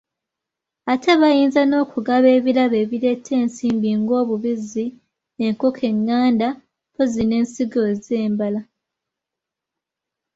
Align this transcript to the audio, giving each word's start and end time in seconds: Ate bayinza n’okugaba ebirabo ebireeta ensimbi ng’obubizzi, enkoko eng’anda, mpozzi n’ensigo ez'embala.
Ate 0.93 1.11
bayinza 1.21 1.61
n’okugaba 1.65 2.27
ebirabo 2.37 2.75
ebireeta 2.83 3.31
ensimbi 3.41 3.89
ng’obubizzi, 3.99 4.85
enkoko 5.45 5.81
eng’anda, 5.91 6.49
mpozzi 6.89 7.23
n’ensigo 7.25 7.81
ez'embala. 7.91 8.61